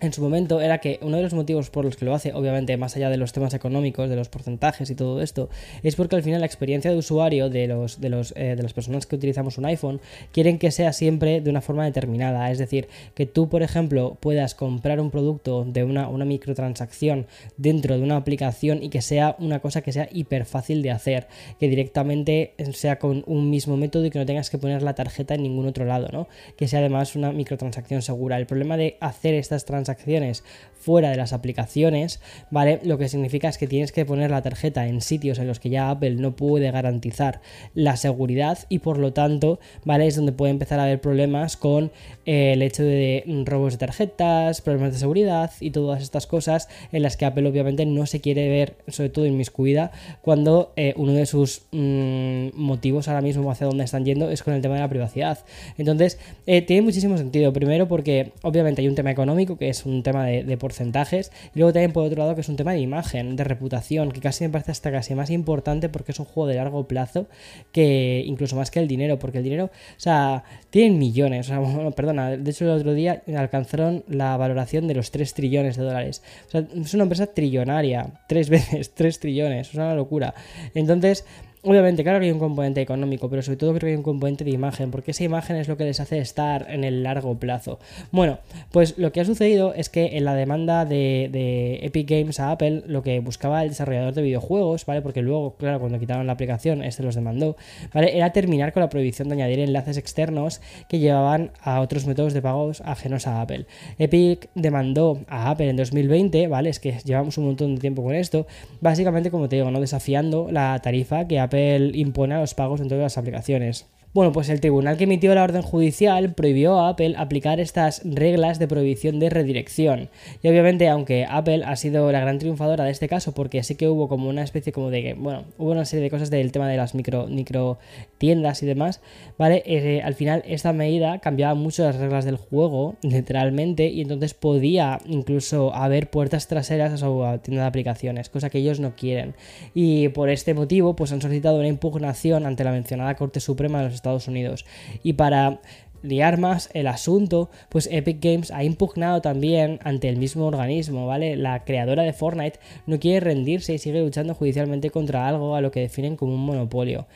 en 0.00 0.12
su 0.12 0.22
momento 0.22 0.60
era 0.60 0.78
que 0.78 0.98
uno 1.02 1.16
de 1.16 1.22
los 1.22 1.34
motivos 1.34 1.70
por 1.70 1.84
los 1.84 1.96
que 1.96 2.04
lo 2.04 2.14
hace, 2.14 2.32
obviamente 2.32 2.76
más 2.76 2.96
allá 2.96 3.10
de 3.10 3.16
los 3.16 3.32
temas 3.32 3.54
económicos, 3.54 4.08
de 4.08 4.16
los 4.16 4.28
porcentajes 4.28 4.90
y 4.90 4.94
todo 4.94 5.20
esto, 5.20 5.50
es 5.82 5.96
porque 5.96 6.16
al 6.16 6.22
final 6.22 6.40
la 6.40 6.46
experiencia 6.46 6.90
de 6.90 6.96
usuario 6.96 7.50
de, 7.50 7.66
los, 7.66 8.00
de, 8.00 8.08
los, 8.08 8.32
eh, 8.36 8.54
de 8.56 8.62
las 8.62 8.72
personas 8.72 9.06
que 9.06 9.16
utilizamos 9.16 9.58
un 9.58 9.66
iPhone 9.66 10.00
quieren 10.32 10.58
que 10.58 10.70
sea 10.70 10.92
siempre 10.92 11.40
de 11.40 11.50
una 11.50 11.60
forma 11.60 11.84
determinada. 11.84 12.50
Es 12.50 12.58
decir, 12.58 12.88
que 13.14 13.26
tú, 13.26 13.48
por 13.48 13.62
ejemplo, 13.62 14.16
puedas 14.20 14.54
comprar 14.54 15.00
un 15.00 15.10
producto 15.10 15.64
de 15.64 15.84
una, 15.84 16.08
una 16.08 16.24
microtransacción 16.24 17.26
dentro 17.56 17.96
de 17.96 18.02
una 18.02 18.16
aplicación 18.16 18.82
y 18.82 18.88
que 18.88 19.02
sea 19.02 19.36
una 19.38 19.60
cosa 19.60 19.82
que 19.82 19.92
sea 19.92 20.08
hiper 20.10 20.46
fácil 20.46 20.82
de 20.82 20.90
hacer, 20.90 21.28
que 21.58 21.68
directamente 21.68 22.54
sea 22.72 22.98
con 22.98 23.22
un 23.26 23.50
mismo 23.50 23.76
método 23.76 24.06
y 24.06 24.10
que 24.10 24.18
no 24.18 24.26
tengas 24.26 24.50
que 24.50 24.58
poner 24.58 24.82
la 24.82 24.94
tarjeta 24.94 25.34
en 25.34 25.42
ningún 25.42 25.66
otro 25.66 25.84
lado, 25.84 26.08
¿no? 26.10 26.28
Que 26.56 26.68
sea 26.68 26.80
además 26.80 27.16
una 27.16 27.32
microtransacción 27.32 28.02
segura. 28.02 28.38
El 28.38 28.46
problema 28.46 28.76
de 28.76 28.96
hacer 29.00 29.34
estas 29.34 29.64
transacciones 29.64 29.89
acciones 29.90 30.44
fuera 30.80 31.10
de 31.10 31.16
las 31.16 31.32
aplicaciones, 31.32 32.20
¿vale? 32.50 32.80
Lo 32.84 32.96
que 32.96 33.08
significa 33.08 33.48
es 33.48 33.58
que 33.58 33.66
tienes 33.66 33.92
que 33.92 34.06
poner 34.06 34.30
la 34.30 34.42
tarjeta 34.42 34.86
en 34.86 35.02
sitios 35.02 35.38
en 35.38 35.46
los 35.46 35.60
que 35.60 35.68
ya 35.68 35.90
Apple 35.90 36.14
no 36.14 36.34
puede 36.34 36.70
garantizar 36.70 37.42
la 37.74 37.96
seguridad 37.96 38.58
y 38.70 38.78
por 38.78 38.98
lo 38.98 39.12
tanto, 39.12 39.60
¿vale? 39.84 40.06
Es 40.06 40.16
donde 40.16 40.32
puede 40.32 40.52
empezar 40.52 40.80
a 40.80 40.84
haber 40.84 41.00
problemas 41.00 41.58
con 41.58 41.92
eh, 42.24 42.54
el 42.54 42.62
hecho 42.62 42.82
de 42.82 43.24
robos 43.44 43.74
de 43.74 43.78
tarjetas, 43.78 44.62
problemas 44.62 44.94
de 44.94 44.98
seguridad 44.98 45.52
y 45.60 45.70
todas 45.70 46.02
estas 46.02 46.26
cosas 46.26 46.68
en 46.92 47.02
las 47.02 47.18
que 47.18 47.26
Apple 47.26 47.46
obviamente 47.46 47.84
no 47.84 48.06
se 48.06 48.20
quiere 48.20 48.48
ver, 48.48 48.76
sobre 48.88 49.10
todo 49.10 49.26
inmiscuida, 49.26 49.92
cuando 50.22 50.72
eh, 50.76 50.94
uno 50.96 51.12
de 51.12 51.26
sus 51.26 51.62
mm, 51.72 52.48
motivos 52.54 53.06
ahora 53.08 53.20
mismo 53.20 53.50
hacia 53.50 53.66
dónde 53.66 53.84
están 53.84 54.06
yendo 54.06 54.30
es 54.30 54.42
con 54.42 54.54
el 54.54 54.62
tema 54.62 54.76
de 54.76 54.80
la 54.80 54.88
privacidad. 54.88 55.40
Entonces, 55.76 56.18
eh, 56.46 56.62
tiene 56.62 56.80
muchísimo 56.80 57.18
sentido. 57.18 57.52
Primero 57.52 57.86
porque 57.86 58.32
obviamente 58.42 58.80
hay 58.80 58.88
un 58.88 58.94
tema 58.94 59.10
económico 59.10 59.58
que 59.58 59.68
es 59.68 59.79
un 59.86 60.02
tema 60.02 60.26
de, 60.26 60.56
porcentajes. 60.56 61.32
Y 61.54 61.58
luego 61.58 61.72
también 61.72 61.92
por 61.92 62.04
otro 62.04 62.18
lado 62.18 62.34
que 62.34 62.40
es 62.42 62.48
un 62.48 62.56
tema 62.56 62.72
de 62.72 62.80
imagen, 62.80 63.36
de 63.36 63.44
reputación, 63.44 64.12
que 64.12 64.20
casi 64.20 64.44
me 64.44 64.50
parece 64.50 64.72
hasta 64.72 64.90
casi 64.90 65.14
más 65.14 65.30
importante 65.30 65.88
porque 65.88 66.12
es 66.12 66.18
un 66.18 66.26
juego 66.26 66.48
de 66.48 66.56
largo 66.56 66.86
plazo 66.86 67.26
que 67.72 68.22
incluso 68.26 68.56
más 68.56 68.70
que 68.70 68.80
el 68.80 68.88
dinero, 68.88 69.18
porque 69.18 69.38
el 69.38 69.44
dinero, 69.44 69.66
o 69.66 70.00
sea, 70.00 70.44
tienen 70.70 70.98
millones, 70.98 71.50
o 71.50 71.62
sea, 71.62 71.90
perdona, 71.96 72.36
de 72.36 72.50
hecho 72.50 72.64
el 72.64 72.70
otro 72.70 72.94
día 72.94 73.22
alcanzaron 73.36 74.04
la 74.08 74.36
valoración 74.36 74.88
de 74.88 74.94
los 74.94 75.10
3 75.10 75.34
trillones 75.34 75.76
de 75.76 75.84
dólares. 75.84 76.22
O 76.48 76.50
sea, 76.50 76.66
es 76.74 76.94
una 76.94 77.04
empresa 77.04 77.26
trillonaria, 77.26 78.06
tres 78.28 78.48
veces, 78.50 78.94
3 78.94 79.18
trillones, 79.20 79.68
es 79.68 79.74
una 79.74 79.94
locura. 79.94 80.34
Entonces, 80.74 81.24
Obviamente, 81.62 82.02
claro 82.02 82.20
que 82.20 82.24
hay 82.24 82.32
un 82.32 82.38
componente 82.38 82.80
económico, 82.80 83.28
pero 83.28 83.42
sobre 83.42 83.58
todo 83.58 83.72
creo 83.72 83.80
que 83.80 83.88
hay 83.88 83.96
un 83.96 84.02
componente 84.02 84.44
de 84.44 84.50
imagen, 84.50 84.90
porque 84.90 85.10
esa 85.10 85.24
imagen 85.24 85.56
es 85.56 85.68
lo 85.68 85.76
que 85.76 85.84
les 85.84 86.00
hace 86.00 86.18
estar 86.18 86.66
en 86.70 86.84
el 86.84 87.02
largo 87.02 87.34
plazo. 87.34 87.78
Bueno, 88.12 88.38
pues 88.72 88.96
lo 88.96 89.12
que 89.12 89.20
ha 89.20 89.26
sucedido 89.26 89.74
es 89.74 89.90
que 89.90 90.16
en 90.16 90.24
la 90.24 90.34
demanda 90.34 90.86
de, 90.86 91.80
Epic 91.82 92.08
Games 92.08 92.40
a 92.40 92.52
Apple, 92.52 92.84
lo 92.86 93.02
que 93.02 93.20
buscaba 93.20 93.62
el 93.62 93.68
desarrollador 93.68 94.14
de 94.14 94.22
videojuegos, 94.22 94.86
¿vale? 94.86 95.02
Porque 95.02 95.20
luego, 95.20 95.56
claro, 95.56 95.80
cuando 95.80 95.98
quitaron 95.98 96.26
la 96.26 96.32
aplicación, 96.32 96.82
este 96.82 97.02
los 97.02 97.14
demandó, 97.14 97.56
¿vale? 97.92 98.16
Era 98.16 98.32
terminar 98.32 98.72
con 98.72 98.80
la 98.80 98.88
prohibición 98.88 99.28
de 99.28 99.34
añadir 99.34 99.58
enlaces 99.58 99.98
externos 99.98 100.62
que 100.88 100.98
llevaban 100.98 101.50
a 101.60 101.82
otros 101.82 102.06
métodos 102.06 102.32
de 102.32 102.40
pagos 102.40 102.80
ajenos 102.86 103.26
a 103.26 103.42
Apple. 103.42 103.66
Epic 103.98 104.48
demandó 104.54 105.18
a 105.28 105.50
Apple 105.50 105.68
en 105.68 105.76
2020, 105.76 106.48
¿vale? 106.48 106.70
Es 106.70 106.80
que 106.80 106.96
llevamos 107.04 107.36
un 107.36 107.44
montón 107.44 107.74
de 107.74 107.82
tiempo 107.82 108.02
con 108.02 108.14
esto, 108.14 108.46
básicamente, 108.80 109.30
como 109.30 109.46
te 109.46 109.56
digo, 109.56 109.70
¿no? 109.70 109.78
Desafiando 109.78 110.48
la 110.50 110.78
tarifa 110.82 111.28
que 111.28 111.38
Apple 111.38 111.49
Apple 111.50 111.90
impone 111.94 112.36
a 112.36 112.40
los 112.40 112.54
pagos 112.54 112.80
en 112.80 112.88
todas 112.88 113.02
las 113.02 113.18
aplicaciones. 113.18 113.86
Bueno, 114.12 114.32
pues 114.32 114.48
el 114.48 114.60
tribunal 114.60 114.96
que 114.96 115.04
emitió 115.04 115.32
la 115.36 115.44
orden 115.44 115.62
judicial 115.62 116.34
prohibió 116.34 116.80
a 116.80 116.88
Apple 116.88 117.14
aplicar 117.16 117.60
estas 117.60 118.02
reglas 118.04 118.58
de 118.58 118.66
prohibición 118.66 119.20
de 119.20 119.30
redirección. 119.30 120.10
Y 120.42 120.48
obviamente, 120.48 120.88
aunque 120.88 121.26
Apple 121.28 121.62
ha 121.64 121.76
sido 121.76 122.10
la 122.10 122.18
gran 122.18 122.40
triunfadora 122.40 122.84
de 122.84 122.90
este 122.90 123.08
caso, 123.08 123.34
porque 123.34 123.62
sí 123.62 123.76
que 123.76 123.86
hubo 123.88 124.08
como 124.08 124.28
una 124.28 124.42
especie 124.42 124.72
como 124.72 124.90
de 124.90 125.14
bueno, 125.14 125.44
hubo 125.58 125.70
una 125.70 125.84
serie 125.84 126.02
de 126.02 126.10
cosas 126.10 126.28
del 126.30 126.50
tema 126.50 126.68
de 126.68 126.76
las 126.76 126.94
micro, 126.96 127.28
micro 127.28 127.78
tiendas 128.20 128.62
y 128.62 128.66
demás, 128.66 129.00
¿vale? 129.38 129.62
Eh, 129.64 130.02
al 130.04 130.14
final 130.14 130.42
esta 130.46 130.74
medida 130.74 131.20
cambiaba 131.20 131.54
mucho 131.54 131.84
las 131.84 131.96
reglas 131.96 132.26
del 132.26 132.36
juego, 132.36 132.96
literalmente, 133.02 133.86
y 133.86 134.02
entonces 134.02 134.34
podía 134.34 134.98
incluso 135.06 135.74
haber 135.74 136.10
puertas 136.10 136.46
traseras 136.46 136.92
a 136.92 136.98
su 136.98 137.24
tienda 137.42 137.62
de 137.62 137.68
aplicaciones, 137.68 138.28
cosa 138.28 138.50
que 138.50 138.58
ellos 138.58 138.78
no 138.78 138.94
quieren. 138.94 139.34
Y 139.72 140.08
por 140.10 140.28
este 140.28 140.52
motivo, 140.52 140.94
pues 140.94 141.12
han 141.12 141.22
solicitado 141.22 141.58
una 141.58 141.68
impugnación 141.68 142.44
ante 142.44 142.62
la 142.62 142.72
mencionada 142.72 143.14
Corte 143.16 143.40
Suprema 143.40 143.78
de 143.78 143.86
los 143.86 143.94
Estados 143.94 144.28
Unidos. 144.28 144.66
Y 145.02 145.14
para 145.14 145.60
liar 146.02 146.38
más 146.38 146.68
el 146.74 146.88
asunto, 146.88 147.48
pues 147.70 147.88
Epic 147.90 148.22
Games 148.22 148.50
ha 148.50 148.64
impugnado 148.64 149.22
también 149.22 149.78
ante 149.82 150.10
el 150.10 150.18
mismo 150.18 150.46
organismo, 150.46 151.06
¿vale? 151.06 151.36
La 151.36 151.64
creadora 151.64 152.02
de 152.02 152.12
Fortnite 152.12 152.60
no 152.86 153.00
quiere 153.00 153.20
rendirse 153.20 153.72
y 153.72 153.78
sigue 153.78 154.00
luchando 154.00 154.34
judicialmente 154.34 154.90
contra 154.90 155.26
algo 155.26 155.56
a 155.56 155.62
lo 155.62 155.70
que 155.70 155.80
definen 155.80 156.16
como 156.16 156.34
un 156.34 156.44
monopolio. 156.44 157.06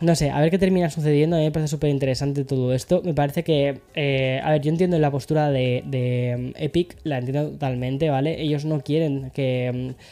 No 0.00 0.14
sé, 0.14 0.30
a 0.30 0.40
ver 0.40 0.50
qué 0.50 0.58
termina 0.58 0.90
sucediendo. 0.90 1.36
A 1.36 1.38
mí 1.38 1.46
me 1.46 1.52
parece 1.52 1.70
súper 1.70 1.90
interesante 1.90 2.44
todo 2.44 2.74
esto. 2.74 3.02
Me 3.02 3.14
parece 3.14 3.44
que. 3.44 3.80
Eh, 3.94 4.40
a 4.44 4.50
ver, 4.50 4.60
yo 4.60 4.70
entiendo 4.70 4.98
la 4.98 5.10
postura 5.10 5.50
de, 5.50 5.82
de 5.86 6.52
mm, 6.54 6.62
Epic, 6.62 6.96
la 7.04 7.18
entiendo 7.18 7.50
totalmente, 7.52 8.10
¿vale? 8.10 8.40
Ellos 8.40 8.64
no 8.64 8.80
quieren 8.82 9.30
que. 9.30 9.94
Mm, 9.94 10.02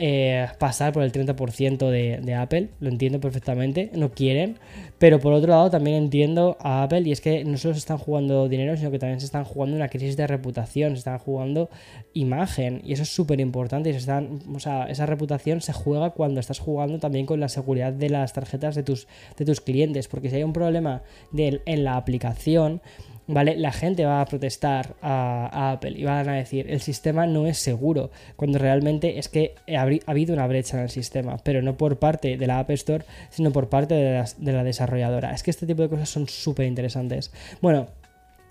eh, 0.00 0.48
pasar 0.58 0.92
por 0.92 1.04
el 1.04 1.12
30% 1.12 1.90
de, 1.90 2.18
de, 2.20 2.34
Apple, 2.34 2.70
lo 2.80 2.88
entiendo 2.88 3.20
perfectamente, 3.20 3.90
no 3.94 4.10
quieren, 4.10 4.58
pero 4.98 5.20
por 5.20 5.32
otro 5.32 5.50
lado 5.50 5.70
también 5.70 5.96
entiendo 5.96 6.56
a 6.60 6.82
Apple 6.82 7.02
y 7.02 7.12
es 7.12 7.20
que 7.20 7.44
no 7.44 7.58
solo 7.58 7.74
se 7.74 7.80
están 7.80 7.98
jugando 7.98 8.48
dinero, 8.48 8.76
sino 8.76 8.90
que 8.90 8.98
también 8.98 9.20
se 9.20 9.26
están 9.26 9.44
jugando 9.44 9.76
una 9.76 9.88
crisis 9.88 10.16
de 10.16 10.26
reputación, 10.26 10.92
se 10.92 10.98
están 10.98 11.18
jugando 11.18 11.68
imagen 12.14 12.80
y 12.84 12.92
eso 12.92 13.02
es 13.02 13.14
súper 13.14 13.40
importante 13.40 13.92
se 13.92 13.98
están, 13.98 14.40
o 14.54 14.60
sea, 14.60 14.84
esa 14.84 15.06
reputación 15.06 15.60
se 15.60 15.72
juega 15.72 16.10
cuando 16.10 16.40
estás 16.40 16.58
jugando 16.58 16.98
también 16.98 17.26
con 17.26 17.40
la 17.40 17.48
seguridad 17.48 17.92
de 17.92 18.10
las 18.10 18.32
tarjetas 18.32 18.74
de 18.74 18.82
tus, 18.82 19.06
de 19.36 19.44
tus 19.44 19.60
clientes, 19.60 20.08
porque 20.08 20.30
si 20.30 20.36
hay 20.36 20.42
un 20.42 20.52
problema 20.52 21.02
en 21.34 21.84
la 21.84 21.96
aplicación, 21.96 22.80
¿vale? 23.26 23.56
La 23.56 23.72
gente 23.72 24.04
va 24.04 24.20
a 24.20 24.26
protestar 24.26 24.94
a, 25.02 25.72
Apple 25.72 25.94
y 25.96 26.04
van 26.04 26.28
a 26.28 26.34
decir, 26.34 26.66
el 26.70 26.80
sistema 26.80 27.26
no 27.26 27.46
es 27.46 27.58
seguro, 27.58 28.10
cuando 28.36 28.58
realmente 28.58 29.18
es 29.18 29.28
que 29.28 29.54
ha, 29.76 29.86
habido 30.06 30.34
una 30.34 30.46
brecha 30.46 30.76
en 30.76 30.84
el 30.84 30.90
sistema, 30.90 31.38
pero 31.42 31.62
no 31.62 31.76
por 31.76 31.98
parte 31.98 32.36
de 32.36 32.46
la 32.46 32.58
App 32.58 32.70
Store, 32.70 33.04
sino 33.30 33.50
por 33.50 33.68
parte 33.68 33.94
de, 33.94 34.24
de 34.38 34.52
la 34.52 34.64
desarrolladora. 34.64 34.85
Es 35.32 35.42
que 35.42 35.50
este 35.50 35.66
tipo 35.66 35.82
de 35.82 35.88
cosas 35.88 36.08
son 36.08 36.28
súper 36.28 36.66
interesantes. 36.66 37.30
Bueno, 37.60 37.88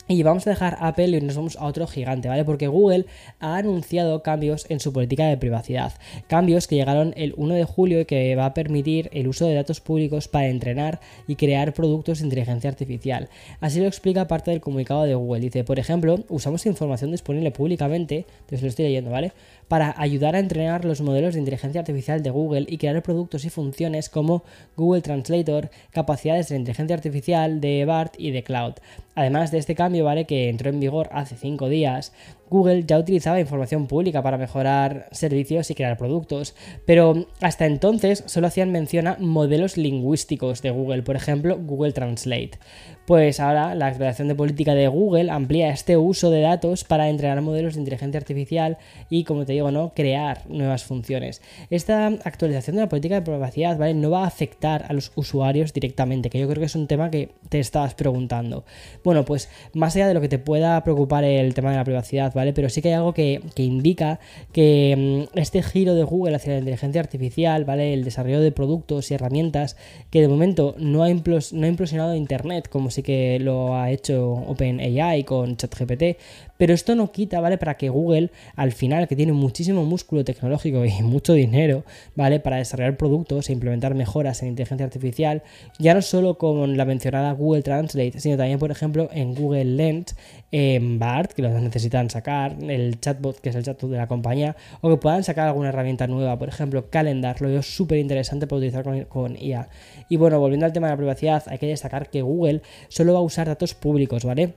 y 0.08 0.22
vamos 0.24 0.46
a 0.46 0.52
dejar 0.52 0.78
Apple 0.82 1.18
y 1.18 1.22
nos 1.22 1.36
vamos 1.36 1.58
a 1.58 1.66
otro 1.66 1.88
gigante, 1.88 2.28
¿vale? 2.28 2.46
Porque 2.46 2.68
Google 2.68 3.06
ha 3.40 3.58
anunciado 3.58 4.22
cambios 4.22 4.66
en 4.70 4.80
su 4.80 4.94
política 4.94 5.26
de 5.26 5.38
privacidad. 5.38 5.94
Cambios 6.28 6.68
que 6.68 6.76
llegaron 6.76 7.14
el 7.18 7.34
1 7.38 7.56
de 7.56 7.64
julio 7.64 8.02
y 8.02 8.06
que 8.06 8.36
va 8.36 8.46
a 8.46 8.54
permitir 8.54 9.10
el 9.14 9.28
uso 9.28 9.48
de 9.48 9.56
datos 9.56 9.82
públicos 9.82 10.28
para 10.28 10.48
entrenar 10.48 11.00
y 11.28 11.36
crear 11.36 11.74
productos 11.74 12.20
de 12.20 12.26
inteligencia 12.26 12.70
artificial. 12.70 13.30
Así 13.60 13.80
lo 13.80 13.88
explica 13.88 14.28
parte 14.28 14.52
del 14.52 14.62
comunicado 14.62 15.04
de 15.04 15.16
Google. 15.16 15.42
Dice, 15.42 15.64
por 15.64 15.80
ejemplo, 15.80 16.20
usamos 16.30 16.66
información 16.66 17.12
disponible 17.12 17.52
públicamente, 17.52 18.26
entonces 18.42 18.62
lo 18.62 18.68
estoy 18.68 18.86
leyendo, 18.86 19.12
¿vale? 19.12 19.32
Para 19.68 19.96
ayudar 19.98 20.36
a 20.36 20.40
entrenar 20.40 20.86
los 20.86 21.02
modelos 21.02 21.34
de 21.34 21.40
inteligencia 21.40 21.82
artificial 21.82 22.22
de 22.22 22.30
Google 22.30 22.66
y 22.70 22.78
crear 22.78 23.02
productos 23.02 23.46
y 23.46 23.50
funciones 23.50 24.10
como 24.10 24.44
Google 24.76 25.02
Translator, 25.02 25.72
capacidades 25.92 26.50
de 26.50 26.58
inteligencia 26.58 26.96
artificial 26.96 27.60
de 27.60 27.86
BART 27.86 28.14
y 28.20 28.32
de 28.32 28.44
Cloud. 28.44 28.76
Además 29.16 29.52
de 29.52 29.58
este 29.58 29.76
cambio, 29.76 30.06
¿vale? 30.06 30.26
Que 30.26 30.50
entró 30.50 30.70
en 30.70 30.80
vigor 30.80 31.10
hace 31.12 31.36
5 31.36 31.70
días, 31.70 32.14
Google 32.50 32.84
ya 32.86 33.00
utilizaba 33.00 33.40
información 33.40 33.88
pública 33.88 34.22
para 34.22 34.38
mejorar 34.38 35.08
servicios 35.12 35.70
y 35.72 35.76
crear 35.76 35.98
productos, 35.98 36.56
pero 36.86 37.26
hasta 37.42 37.66
entonces 37.66 38.24
solo 38.28 38.48
hacían 38.48 38.72
mención 38.72 39.08
a 39.08 39.18
modelos 39.20 39.78
lingüísticos 39.78 40.62
de 40.62 40.72
Google, 40.72 41.04
por 41.04 41.16
ejemplo, 41.16 41.58
Google 41.58 41.94
Translate. 41.94 42.60
Pues 43.06 43.40
ahora 43.40 43.76
la 43.76 43.88
actualización 43.88 44.30
de 44.30 44.36
política 44.36 44.74
de 44.74 44.88
Google 44.88 45.30
amplía 45.30 45.70
este 45.70 45.96
uso 45.96 46.32
de 46.32 46.42
datos 46.42 46.84
para 46.84 47.08
entrenar 47.08 47.42
modelos 47.42 47.76
de 47.76 47.82
inteligencia 47.82 48.20
artificial 48.20 48.78
y, 49.10 49.26
como 49.26 49.46
te 49.46 49.54
digo, 49.54 49.70
¿no? 49.70 49.94
crear 49.94 50.42
nuevas 50.50 50.84
funciones. 50.84 51.42
Esta 51.70 52.08
actualización 52.08 52.78
de 52.78 52.82
la 52.82 52.90
política 52.90 53.16
de 53.16 53.22
privacidad, 53.22 53.78
¿vale? 53.78 53.94
No 53.94 54.10
va 54.10 54.24
a 54.24 54.28
afectar 54.28 54.86
a 54.90 54.94
los 54.94 55.12
usuarios 55.16 55.72
directamente, 55.72 56.32
que 56.32 56.40
yo 56.40 56.48
creo 56.48 56.60
que 56.60 56.66
es 56.66 56.76
un 56.76 56.88
tema 56.88 57.12
que 57.12 57.30
te 57.50 57.60
estabas 57.60 57.94
preguntando. 57.94 58.66
Bueno, 59.04 59.24
pues 59.24 59.50
más 59.74 59.96
allá 59.96 60.08
de 60.08 60.16
lo 60.16 60.22
que 60.22 60.30
te 60.30 60.40
pueda 60.40 60.84
preocupar 60.84 61.24
el 61.24 61.54
tema 61.54 61.70
de 61.72 61.78
la 61.78 61.84
privacidad, 61.84 62.34
¿vale? 62.36 62.54
Pero 62.54 62.70
sí 62.70 62.82
que 62.82 62.90
hay 62.90 62.94
algo 62.94 63.14
que, 63.14 63.42
indica 63.58 64.20
que 64.52 65.28
mm, 65.34 65.40
este 65.40 65.64
giro 65.64 65.96
de 65.96 66.04
Google 66.04 66.36
hacia 66.36 66.54
la 66.54 66.60
inteligencia 66.60 67.02
artificial, 67.02 67.66
¿vale? 67.66 67.94
El 67.94 68.04
desarrollo 68.04 68.42
de 68.42 68.52
productos 68.52 69.10
y 69.10 69.16
herramientas 69.16 69.78
que 70.12 70.22
de 70.22 70.28
momento 70.28 70.76
no 70.78 71.04
ha, 71.04 71.08
no 71.10 71.66
ha 71.66 71.68
implosionado 71.68 72.16
Internet, 72.16 72.70
como 72.70 72.92
sí 72.92 73.02
que 73.02 73.40
lo 73.40 73.76
ha 73.76 73.90
hecho 73.90 74.34
OpenAI 74.34 75.24
con 75.24 75.58
ChatGPT, 75.58 76.18
pero 76.58 76.74
esto 76.74 76.96
no 76.96 77.12
quita, 77.12 77.42
¿vale? 77.42 77.58
Para 77.58 77.76
que 77.76 77.90
Google, 77.90 78.32
al 78.56 78.72
final, 78.72 79.08
que 79.08 79.16
tiene 79.16 79.34
muchísimo 79.34 79.84
músculo 79.84 80.24
tecnológico 80.24 80.86
y 80.86 80.92
mucho 81.04 81.34
dinero, 81.34 81.84
¿vale? 82.16 82.40
Para 82.40 82.58
desarrollar 82.58 82.98
productos 82.98 83.50
e 83.50 83.54
implementar 83.54 83.96
mejoras 83.96 84.42
en 84.42 84.50
inteligencia 84.50 84.86
artificial, 84.86 85.44
ya 85.80 85.94
no 85.94 86.02
solo 86.02 86.38
con 86.38 86.78
la 86.78 86.86
mencionada 86.86 87.32
Google 87.34 87.62
Translate, 87.62 88.20
sino 88.20 88.38
también, 88.38 88.60
por 88.60 88.72
ejemplo, 88.72 89.10
en 89.14 89.36
Google 89.36 89.66
Lens, 89.66 90.16
en 90.52 91.00
BART, 91.00 91.34
que 91.34 91.42
lo 91.42 91.50
necesitan 91.60 92.10
sacar, 92.10 92.25
el 92.28 93.00
chatbot, 93.00 93.40
que 93.40 93.50
es 93.50 93.56
el 93.56 93.64
chatbot 93.64 93.92
de 93.92 93.98
la 93.98 94.08
compañía, 94.08 94.56
o 94.82 94.90
que 94.90 94.98
puedan 94.98 95.24
sacar 95.24 95.48
alguna 95.48 95.70
herramienta 95.70 96.08
nueva, 96.08 96.38
por 96.38 96.50
ejemplo, 96.50 96.90
Calendar, 96.90 97.42
lo 97.42 97.50
veo 97.50 97.62
súper 97.62 98.00
interesante 98.00 98.48
para 98.48 98.58
utilizar 98.58 98.84
con, 98.84 99.04
con 99.06 99.36
IA. 99.38 99.70
Y 100.10 100.18
bueno, 100.18 100.40
volviendo 100.40 100.66
al 100.66 100.74
tema 100.74 100.88
de 100.88 100.94
la 100.94 100.98
privacidad, 100.98 101.44
hay 101.48 101.58
que 101.58 101.68
destacar 101.68 102.10
que 102.10 102.22
Google 102.22 102.62
solo 102.88 103.14
va 103.14 103.20
a 103.20 103.24
usar 103.24 103.48
datos 103.48 103.74
públicos, 103.74 104.26
¿vale? 104.26 104.54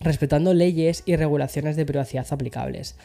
respetando 0.00 0.54
leyes 0.54 1.02
y 1.06 1.16
regulaciones 1.16 1.76
de 1.76 1.86
privacidad 1.86 2.26
aplicables. 2.30 2.96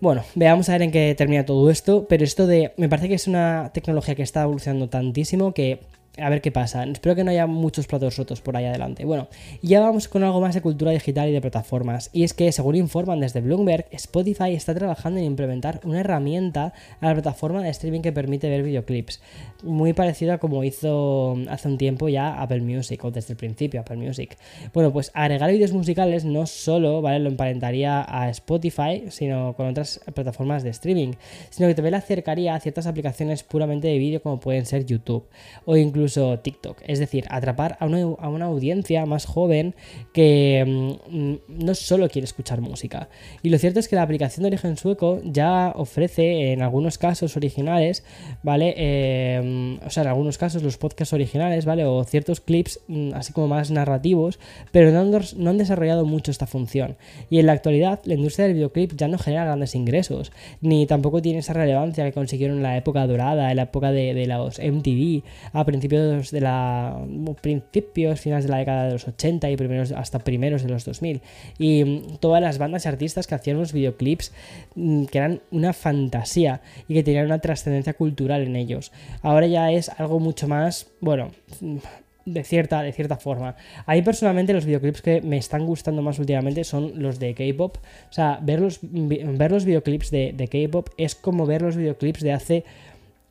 Bueno, 0.00 0.22
veamos 0.34 0.68
a 0.68 0.72
ver 0.72 0.82
en 0.82 0.90
qué 0.90 1.14
termina 1.16 1.46
todo 1.46 1.70
esto, 1.70 2.06
pero 2.08 2.24
esto 2.24 2.46
de... 2.46 2.72
Me 2.76 2.88
parece 2.88 3.08
que 3.08 3.14
es 3.14 3.26
una 3.26 3.70
tecnología 3.72 4.14
que 4.14 4.22
está 4.22 4.42
evolucionando 4.42 4.88
tantísimo 4.88 5.54
que 5.54 5.80
a 6.16 6.30
ver 6.30 6.40
qué 6.40 6.52
pasa. 6.52 6.84
Espero 6.84 7.14
que 7.16 7.24
no 7.24 7.30
haya 7.30 7.46
muchos 7.46 7.86
platos 7.86 8.16
rotos 8.16 8.40
por 8.40 8.56
ahí 8.56 8.64
adelante. 8.64 9.04
Bueno, 9.04 9.28
ya 9.62 9.80
vamos 9.80 10.08
con 10.08 10.22
algo 10.22 10.40
más 10.40 10.54
de 10.54 10.62
cultura 10.62 10.92
digital 10.92 11.28
y 11.28 11.32
de 11.32 11.40
plataformas. 11.40 12.10
Y 12.12 12.22
es 12.22 12.34
que, 12.34 12.52
según 12.52 12.76
informan 12.76 13.20
desde 13.20 13.40
Bloomberg, 13.40 13.86
Spotify 13.90 14.54
está 14.54 14.74
trabajando 14.74 15.18
en 15.18 15.26
implementar 15.26 15.80
una 15.84 16.00
herramienta 16.00 16.72
a 17.00 17.06
la 17.06 17.14
plataforma 17.14 17.62
de 17.62 17.70
streaming 17.70 18.00
que 18.00 18.12
permite 18.12 18.48
ver 18.48 18.62
videoclips. 18.62 19.20
Muy 19.62 19.92
parecida 19.92 20.34
a 20.34 20.38
como 20.38 20.62
hizo 20.62 21.36
hace 21.48 21.68
un 21.68 21.78
tiempo 21.78 22.08
ya 22.08 22.40
Apple 22.40 22.60
Music, 22.60 23.02
o 23.04 23.10
desde 23.10 23.32
el 23.32 23.36
principio 23.36 23.80
Apple 23.80 23.96
Music. 23.96 24.36
Bueno, 24.72 24.92
pues 24.92 25.10
agregar 25.14 25.50
vídeos 25.50 25.72
musicales 25.72 26.24
no 26.24 26.46
solo 26.46 27.02
¿vale? 27.02 27.18
lo 27.18 27.28
emparentaría 27.28 28.04
a 28.06 28.30
Spotify, 28.30 29.04
sino 29.08 29.54
con 29.54 29.66
otras 29.66 30.00
plataformas 30.14 30.62
de 30.62 30.70
streaming, 30.70 31.14
sino 31.50 31.68
que 31.68 31.74
también 31.74 31.92
le 31.92 31.98
acercaría 31.98 32.54
a 32.54 32.60
ciertas 32.60 32.86
aplicaciones 32.86 33.42
puramente 33.42 33.88
de 33.88 33.98
vídeo 33.98 34.22
como 34.22 34.38
pueden 34.38 34.66
ser 34.66 34.86
YouTube 34.86 35.26
o 35.64 35.76
incluso 35.76 36.03
incluso 36.04 36.38
TikTok. 36.38 36.82
Es 36.86 36.98
decir, 36.98 37.24
atrapar 37.30 37.78
a 37.80 37.86
una, 37.86 38.44
audiencia 38.44 39.06
más 39.06 39.24
joven 39.24 39.74
que 40.12 40.98
mm, 41.08 41.64
no 41.64 41.74
solo 41.74 42.10
quiere 42.10 42.24
escuchar 42.24 42.60
música. 42.60 43.08
Y 43.42 43.48
lo 43.48 43.56
cierto 43.56 43.80
es 43.80 43.88
que 43.88 43.96
la 43.96 44.02
aplicación 44.02 44.42
de 44.42 44.48
origen 44.48 44.76
sueco 44.76 45.20
ya 45.24 45.72
ofrece 45.74 46.52
en 46.52 46.60
algunos 46.60 46.98
casos 46.98 47.38
originales, 47.38 48.04
¿vale? 48.42 48.74
Em, 48.76 49.78
o 49.84 49.88
sea, 49.88 50.02
en 50.02 50.10
algunos 50.10 50.36
casos 50.36 50.62
los 50.62 50.76
podcasts 50.76 51.14
originales, 51.14 51.64
¿vale? 51.64 51.86
O 51.86 52.04
ciertos 52.04 52.40
clips 52.40 52.80
mm, 52.88 53.14
así 53.14 53.32
como 53.32 53.48
más 53.48 53.70
narrativos, 53.70 54.38
pero 54.72 54.90
no 54.90 55.00
han, 55.00 55.10
no 55.38 55.50
han 55.50 55.58
desarrollado 55.58 56.04
mucho 56.04 56.30
esta 56.30 56.46
función. 56.46 56.96
Y 57.30 57.38
en 57.38 57.46
la 57.46 57.52
actualidad 57.52 58.00
la 58.04 58.14
industria 58.14 58.46
del 58.46 58.56
videoclip 58.56 58.92
ya 58.94 59.08
no 59.08 59.16
genera 59.16 59.44
grandes 59.46 59.74
ingresos, 59.74 60.32
ni 60.60 60.84
tampoco 60.86 61.22
tiene 61.22 61.38
esa 61.38 61.54
relevancia 61.54 62.04
que 62.04 62.12
consiguieron 62.12 62.58
en 62.58 62.62
la 62.62 62.76
época 62.76 63.06
dorada, 63.06 63.50
en 63.50 63.56
la 63.56 63.62
época 63.62 63.90
de, 63.90 64.12
de 64.12 64.26
los 64.26 64.58
MTV 64.58 65.22
a 65.54 65.64
principios 65.64 65.93
de 65.98 66.40
la 66.40 66.98
principios, 67.40 68.20
finales 68.20 68.44
de 68.44 68.50
la 68.50 68.58
década 68.58 68.86
de 68.86 68.92
los 68.92 69.06
80 69.08 69.50
y 69.50 69.56
primeros 69.56 69.92
hasta 69.92 70.18
primeros 70.18 70.62
de 70.62 70.68
los 70.68 70.84
2000 70.84 71.20
y 71.58 71.84
mm, 71.84 72.16
todas 72.20 72.42
las 72.42 72.58
bandas 72.58 72.84
y 72.84 72.88
artistas 72.88 73.26
que 73.26 73.34
hacían 73.34 73.56
unos 73.56 73.72
videoclips 73.72 74.32
mm, 74.74 75.04
que 75.06 75.18
eran 75.18 75.40
una 75.50 75.72
fantasía 75.72 76.60
y 76.88 76.94
que 76.94 77.02
tenían 77.02 77.26
una 77.26 77.38
trascendencia 77.38 77.94
cultural 77.94 78.42
en 78.42 78.56
ellos. 78.56 78.92
Ahora 79.22 79.46
ya 79.46 79.70
es 79.72 79.88
algo 79.88 80.20
mucho 80.20 80.48
más, 80.48 80.88
bueno, 81.00 81.30
mm, 81.60 81.78
de 82.24 82.44
cierta, 82.44 82.82
de 82.82 82.92
cierta 82.92 83.16
forma. 83.16 83.56
A 83.86 83.94
mí 83.94 84.02
personalmente 84.02 84.52
los 84.52 84.64
videoclips 84.64 85.02
que 85.02 85.20
me 85.20 85.36
están 85.36 85.66
gustando 85.66 86.02
más 86.02 86.18
últimamente 86.18 86.64
son 86.64 87.02
los 87.02 87.18
de 87.18 87.34
K-Pop. 87.34 87.76
O 88.08 88.12
sea, 88.12 88.38
ver 88.42 88.60
los, 88.60 88.78
ver 88.82 89.52
los 89.52 89.64
videoclips 89.64 90.10
de, 90.10 90.32
de 90.34 90.48
K-Pop 90.48 90.88
es 90.96 91.14
como 91.14 91.46
ver 91.46 91.62
los 91.62 91.76
videoclips 91.76 92.20
de 92.20 92.32
hace... 92.32 92.64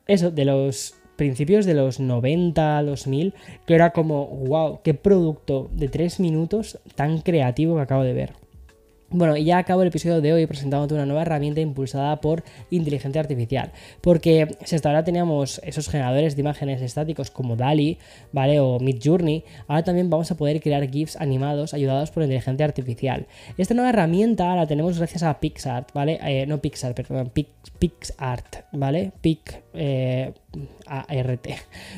Eso, 0.06 0.30
de 0.30 0.44
los 0.44 0.94
principios 1.16 1.66
de 1.66 1.74
los 1.74 2.00
90, 2.00 2.82
2000, 2.82 3.34
que 3.66 3.74
era 3.74 3.90
como, 3.90 4.26
wow, 4.26 4.80
qué 4.82 4.94
producto 4.94 5.70
de 5.72 5.88
3 5.88 6.20
minutos 6.20 6.78
tan 6.94 7.20
creativo 7.20 7.76
que 7.76 7.82
acabo 7.82 8.02
de 8.02 8.12
ver. 8.12 8.44
Bueno, 9.16 9.36
y 9.36 9.44
ya 9.44 9.58
acabo 9.58 9.82
el 9.82 9.88
episodio 9.88 10.20
de 10.20 10.32
hoy 10.32 10.44
presentándote 10.46 10.94
una 10.94 11.06
nueva 11.06 11.22
herramienta 11.22 11.60
impulsada 11.60 12.20
por 12.20 12.42
inteligencia 12.70 13.20
artificial. 13.20 13.70
Porque 14.00 14.56
si 14.64 14.74
hasta 14.74 14.88
ahora 14.88 15.04
teníamos 15.04 15.60
esos 15.62 15.88
generadores 15.88 16.34
de 16.34 16.40
imágenes 16.40 16.82
estáticos 16.82 17.30
como 17.30 17.54
DALI, 17.54 17.98
¿vale? 18.32 18.58
O 18.58 18.80
Midjourney, 18.80 19.44
ahora 19.68 19.84
también 19.84 20.10
vamos 20.10 20.32
a 20.32 20.36
poder 20.36 20.60
crear 20.60 20.90
GIFs 20.90 21.16
animados 21.16 21.74
ayudados 21.74 22.10
por 22.10 22.24
inteligencia 22.24 22.66
artificial. 22.66 23.28
Esta 23.56 23.74
nueva 23.74 23.90
herramienta 23.90 24.56
la 24.56 24.66
tenemos 24.66 24.98
gracias 24.98 25.22
a 25.22 25.38
PixArt, 25.38 25.92
¿vale? 25.92 26.18
Eh, 26.20 26.46
no 26.46 26.58
Pixar, 26.58 26.92
perdón, 26.96 27.30
PixArt, 27.78 28.64
¿vale? 28.72 29.12
Pic, 29.20 29.62
eh, 29.74 30.32
ART. 30.86 31.48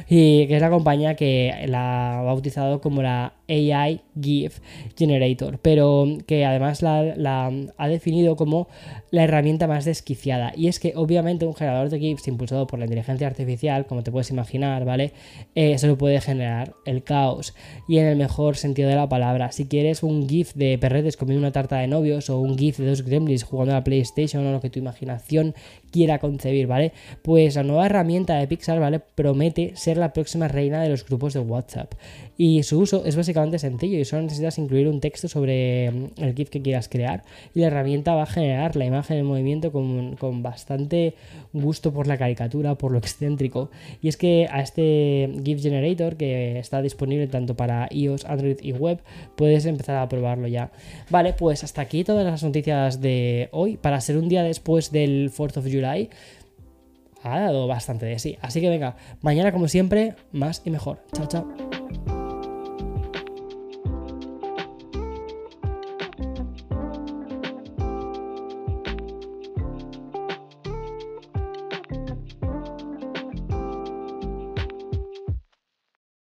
Y 0.08 0.46
que 0.46 0.56
es 0.56 0.60
la 0.60 0.70
compañía 0.70 1.16
que 1.16 1.64
la 1.68 2.18
ha 2.18 2.22
bautizado 2.22 2.80
como 2.80 3.02
la 3.02 3.34
AI 3.48 4.00
GIF 4.20 4.60
Generator, 4.96 5.58
pero 5.60 6.06
que 6.26 6.44
además 6.44 6.82
la, 6.82 7.52
ha 7.76 7.88
definido 7.88 8.36
como 8.36 8.68
la 9.16 9.24
herramienta 9.24 9.66
más 9.66 9.86
desquiciada. 9.86 10.52
Y 10.54 10.68
es 10.68 10.78
que 10.78 10.92
obviamente 10.94 11.46
un 11.46 11.54
generador 11.54 11.88
de 11.88 11.98
GIFs 11.98 12.28
impulsado 12.28 12.66
por 12.66 12.78
la 12.78 12.84
inteligencia 12.84 13.26
artificial, 13.26 13.86
como 13.86 14.02
te 14.02 14.12
puedes 14.12 14.30
imaginar, 14.30 14.84
¿vale? 14.84 15.12
Eh, 15.54 15.78
solo 15.78 15.96
puede 15.96 16.20
generar 16.20 16.74
el 16.84 17.02
caos. 17.02 17.54
Y 17.88 17.96
en 17.96 18.04
el 18.04 18.16
mejor 18.16 18.58
sentido 18.58 18.90
de 18.90 18.94
la 18.94 19.08
palabra, 19.08 19.52
si 19.52 19.66
quieres 19.66 20.02
un 20.02 20.28
GIF 20.28 20.52
de 20.52 20.76
perretes 20.76 21.16
comiendo 21.16 21.40
una 21.40 21.50
tarta 21.50 21.78
de 21.78 21.86
novios 21.86 22.28
o 22.28 22.38
un 22.38 22.58
GIF 22.58 22.76
de 22.76 22.88
dos 22.88 23.02
gremlins 23.02 23.42
jugando 23.42 23.72
a 23.72 23.76
la 23.76 23.84
PlayStation 23.84 24.46
o 24.46 24.52
lo 24.52 24.60
que 24.60 24.68
tu 24.68 24.80
imaginación 24.80 25.54
quiera 25.90 26.18
concebir, 26.18 26.66
¿vale? 26.66 26.92
Pues 27.22 27.56
la 27.56 27.62
nueva 27.62 27.86
herramienta 27.86 28.36
de 28.36 28.46
Pixar, 28.46 28.78
¿vale? 28.80 29.00
Promete 29.00 29.74
ser 29.76 29.96
la 29.96 30.12
próxima 30.12 30.46
reina 30.46 30.82
de 30.82 30.90
los 30.90 31.06
grupos 31.06 31.32
de 31.32 31.40
WhatsApp. 31.40 31.94
Y 32.38 32.62
su 32.62 32.78
uso 32.78 33.04
es 33.04 33.16
básicamente 33.16 33.58
sencillo 33.58 33.98
y 33.98 34.04
solo 34.04 34.22
necesitas 34.22 34.58
incluir 34.58 34.88
un 34.88 35.00
texto 35.00 35.28
sobre 35.28 35.90
mm, 35.90 36.22
el 36.22 36.34
GIF 36.34 36.50
que 36.50 36.62
quieras 36.62 36.88
crear 36.88 37.22
y 37.54 37.60
la 37.60 37.68
herramienta 37.68 38.14
va 38.14 38.24
a 38.24 38.26
generar 38.26 38.76
la 38.76 38.84
imagen 38.84 39.18
en 39.18 39.26
movimiento 39.26 39.72
con, 39.72 40.16
con 40.16 40.42
bastante 40.42 41.14
gusto 41.52 41.92
por 41.92 42.06
la 42.06 42.18
caricatura, 42.18 42.76
por 42.76 42.92
lo 42.92 42.98
excéntrico. 43.06 43.70
Y 44.02 44.08
es 44.08 44.16
que 44.16 44.48
a 44.50 44.60
este 44.60 45.30
GIF 45.44 45.62
Generator 45.62 46.16
que 46.16 46.58
está 46.58 46.82
disponible 46.82 47.26
tanto 47.26 47.56
para 47.56 47.88
iOS, 47.90 48.24
Android 48.26 48.58
y 48.62 48.72
web, 48.72 49.00
puedes 49.36 49.64
empezar 49.66 49.96
a 49.96 50.08
probarlo 50.08 50.48
ya. 50.48 50.70
Vale, 51.10 51.32
pues 51.32 51.64
hasta 51.64 51.82
aquí 51.82 52.04
todas 52.04 52.24
las 52.24 52.42
noticias 52.42 53.00
de 53.00 53.48
hoy. 53.52 53.76
Para 53.76 54.00
ser 54.00 54.16
un 54.18 54.28
día 54.28 54.42
después 54.42 54.92
del 54.92 55.30
4th 55.30 55.58
of 55.58 55.64
July, 55.64 56.10
ha 57.22 57.40
dado 57.40 57.66
bastante 57.66 58.06
de 58.06 58.18
sí. 58.18 58.36
Así 58.40 58.60
que 58.60 58.68
venga, 58.68 58.96
mañana 59.20 59.52
como 59.52 59.68
siempre, 59.68 60.14
más 60.32 60.62
y 60.64 60.70
mejor. 60.70 61.00
Chao, 61.12 61.26
chao. 61.26 61.75